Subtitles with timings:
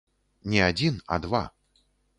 [0.53, 1.47] Не адзін, а два.